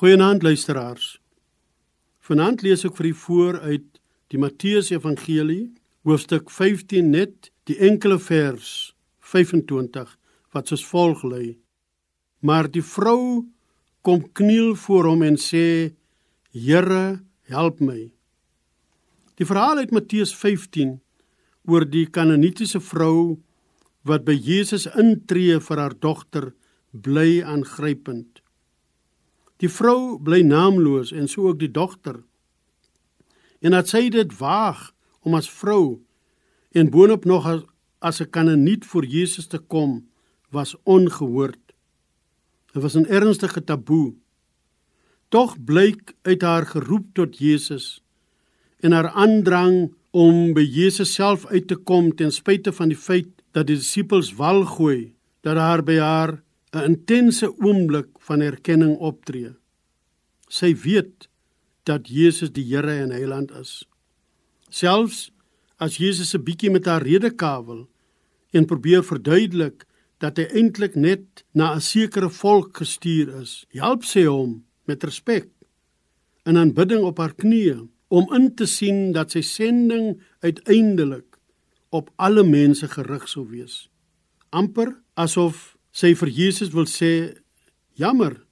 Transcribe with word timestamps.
Goeienaand 0.00 0.42
luisteraars. 0.42 1.18
Vanaand 2.24 2.62
lees 2.64 2.86
ek 2.88 2.94
vir 2.96 3.08
u 3.10 3.16
voor 3.20 3.58
uit 3.60 3.98
die 4.32 4.38
Matteus 4.40 4.88
Evangelie, 4.94 5.74
hoofstuk 6.08 6.48
15 6.48 7.10
net 7.12 7.50
die 7.68 7.76
enkele 7.84 8.16
vers 8.16 8.94
25 9.34 10.16
wat 10.56 10.72
soos 10.72 10.86
volg 10.88 11.20
lui: 11.28 11.58
Maar 12.40 12.70
die 12.72 12.80
vrou 12.80 13.44
kom 14.00 14.24
kniel 14.32 14.72
voor 14.86 15.10
hom 15.10 15.28
en 15.28 15.36
sê: 15.36 15.92
Here, 16.56 17.20
help 17.52 17.84
my. 17.84 18.08
Die 19.36 19.44
verhaal 19.52 19.84
uit 19.84 19.92
Matteus 19.92 20.32
15 20.32 20.96
oor 21.68 21.84
die 21.84 22.06
Kanaanitiese 22.08 22.80
vrou 22.80 23.36
wat 24.08 24.24
by 24.24 24.32
Jesus 24.32 24.88
intree 24.96 25.60
vir 25.60 25.76
haar 25.84 25.92
dogter 25.92 26.54
bly 26.88 27.42
aangrypend. 27.44 28.40
Die 29.60 29.68
vrou 29.68 30.18
bly 30.24 30.40
naamloos 30.46 31.12
en 31.12 31.28
so 31.28 31.50
ook 31.50 31.58
die 31.60 31.70
dogter. 31.70 32.22
En 33.60 33.76
dat 33.76 33.90
sy 33.92 34.08
dit 34.08 34.32
waag 34.38 34.90
om 35.20 35.36
as 35.36 35.50
vrou 35.52 36.00
en 36.72 36.90
boonop 36.90 37.26
nog 37.28 37.46
as, 37.46 37.62
as 38.00 38.20
'n 38.20 38.30
kananiet 38.30 38.86
voor 38.86 39.04
Jesus 39.04 39.46
te 39.46 39.58
kom, 39.58 40.08
was 40.50 40.76
ongehoord. 40.84 41.60
Dit 42.72 42.82
was 42.82 42.96
'n 42.96 43.06
ernstige 43.06 43.64
taboe. 43.64 44.14
Tog 45.28 45.64
blyk 45.64 46.14
uit 46.22 46.42
haar 46.42 46.66
geroep 46.66 47.06
tot 47.12 47.38
Jesus 47.38 48.02
en 48.80 48.92
haar 48.92 49.08
aandrang 49.08 49.94
om 50.10 50.52
by 50.52 50.64
Jesus 50.64 51.14
self 51.14 51.46
uit 51.46 51.66
te 51.66 51.76
kom 51.76 52.14
ten 52.14 52.32
spyte 52.32 52.72
van 52.72 52.88
die 52.88 52.98
feit 52.98 53.28
dat 53.52 53.66
die 53.66 53.76
disippels 53.76 54.32
wal 54.34 54.64
gooi, 54.64 55.14
dat 55.40 55.56
haar 55.56 55.82
by 55.82 55.98
haar 55.98 56.42
'n 56.72 56.84
intense 56.84 57.46
oomblik 57.58 58.08
van 58.18 58.40
erkenning 58.40 58.96
optree. 58.98 59.54
Sy 60.48 60.74
weet 60.74 61.28
dat 61.82 62.08
Jesus 62.08 62.52
die 62.52 62.64
Here 62.64 62.94
en 63.02 63.10
Heiland 63.10 63.50
is. 63.50 63.88
Selfs 64.68 65.30
as 65.76 65.96
Jesus 65.96 66.34
'n 66.34 66.44
bietjie 66.44 66.70
met 66.70 66.84
haar 66.84 67.02
redekawel 67.02 67.88
en 68.50 68.66
probeer 68.66 69.02
verduidelik 69.04 69.86
dat 70.18 70.36
hy 70.36 70.46
eintlik 70.52 70.94
net 70.94 71.44
na 71.52 71.74
'n 71.74 71.80
sekere 71.80 72.30
volk 72.30 72.76
gestuur 72.76 73.40
is, 73.40 73.64
help 73.70 74.04
sy 74.04 74.24
hom 74.24 74.64
met 74.84 75.04
respek 75.04 75.48
en 76.44 76.56
aanbidding 76.56 77.02
op 77.02 77.18
haar 77.18 77.34
knieë 77.34 77.88
om 78.08 78.34
in 78.34 78.54
te 78.54 78.66
sien 78.66 79.12
dat 79.12 79.30
sy 79.30 79.40
sending 79.40 80.20
uiteindelik 80.40 81.38
op 81.90 82.10
alle 82.16 82.44
mense 82.44 82.88
gerig 82.88 83.28
sou 83.28 83.48
wees. 83.48 83.88
amper 84.50 84.96
asof 85.14 85.76
sy 85.92 86.14
vir 86.14 86.28
Jesus 86.28 86.72
wil 86.74 86.86
sê: 86.86 87.38
"Jammer. 87.94 88.46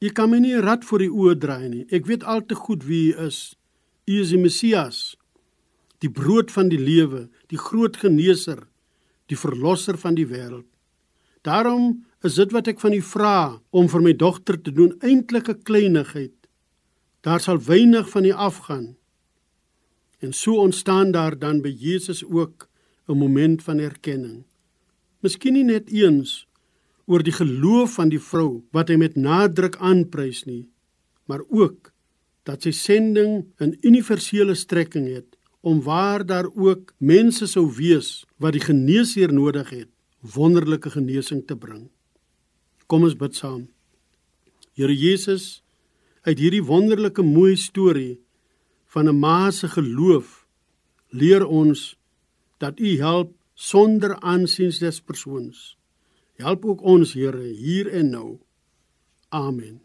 U 0.00 0.08
kan 0.10 0.30
my 0.30 0.38
nie 0.38 0.60
rad 0.60 0.84
voor 0.84 0.98
die 0.98 1.10
oë 1.10 1.38
draai 1.40 1.68
nie. 1.68 1.86
Ek 1.90 2.06
weet 2.06 2.24
al 2.24 2.44
te 2.46 2.54
goed 2.54 2.84
wie 2.84 3.14
u 3.14 3.26
is. 3.26 3.56
U 4.06 4.20
is 4.20 4.30
die 4.30 4.38
Messias, 4.38 5.16
die 6.00 6.10
brood 6.10 6.50
van 6.50 6.68
die 6.68 6.78
lewe, 6.78 7.28
die 7.48 7.58
groot 7.58 7.96
geneeser, 7.96 8.66
die 9.32 9.36
verlosser 9.36 9.96
van 9.96 10.14
die 10.14 10.26
wêreld. 10.26 10.68
Daarom 11.42 12.04
is 12.24 12.34
dit 12.34 12.52
wat 12.52 12.68
ek 12.68 12.80
van 12.80 12.92
u 12.92 13.00
vra 13.00 13.60
om 13.70 13.88
vir 13.88 14.00
my 14.00 14.12
dogter 14.12 14.60
te 14.60 14.72
doen 14.72 14.92
eintlik 15.00 15.48
'n 15.48 15.62
kleinigheid. 15.62 16.36
Daar 17.22 17.40
sal 17.40 17.58
weinig 17.58 18.08
van 18.10 18.24
u 18.24 18.32
afgaan." 18.32 18.96
En 20.20 20.32
so 20.32 20.56
ontstaan 20.56 21.10
daar 21.10 21.38
dan 21.38 21.60
by 21.60 21.68
Jesus 21.68 22.24
ook 22.24 22.68
'n 23.08 23.18
moment 23.18 23.62
van 23.62 23.78
erkenning. 23.78 24.44
Miskien 25.24 25.56
nie 25.56 25.64
net 25.64 25.88
eens 25.88 26.42
oor 27.08 27.22
die 27.24 27.32
geloof 27.32 27.96
van 27.96 28.10
die 28.12 28.20
vrou 28.20 28.64
wat 28.76 28.90
hy 28.92 28.98
met 29.00 29.14
nadruk 29.16 29.78
aanprys 29.80 30.42
nie, 30.44 30.66
maar 31.24 31.40
ook 31.48 31.94
dat 32.44 32.66
sy 32.66 32.72
sending 32.76 33.48
'n 33.60 33.72
universele 33.80 34.54
strekking 34.54 35.08
het 35.08 35.38
om 35.62 35.80
waar 35.80 36.26
daar 36.26 36.48
ook 36.52 36.92
mense 37.00 37.46
sou 37.46 37.72
wees 37.72 38.26
wat 38.36 38.52
die 38.52 38.60
geneesheer 38.60 39.32
nodig 39.32 39.70
het, 39.70 39.88
wonderlike 40.20 40.90
genesing 40.90 41.46
te 41.46 41.56
bring. 41.56 41.88
Kom 42.86 43.02
ons 43.02 43.16
bid 43.16 43.34
saam. 43.34 43.68
Here 44.76 44.92
Jesus, 44.92 45.62
uit 46.22 46.38
hierdie 46.38 46.64
wonderlike 46.64 47.22
mooi 47.22 47.56
storie 47.56 48.20
van 48.92 49.08
'n 49.08 49.18
ma 49.18 49.50
se 49.50 49.68
geloof 49.68 50.46
leer 51.08 51.46
ons 51.46 51.96
dat 52.58 52.80
U 52.80 52.96
help 52.98 53.32
sonder 53.54 54.18
aansiens 54.20 54.78
des 54.78 55.00
persoons. 55.00 55.78
Help 56.34 56.64
ook 56.64 56.82
ons 56.82 57.14
Here 57.14 57.42
hier 57.42 57.88
en 57.92 58.10
nou. 58.10 58.38
Amen. 59.28 59.80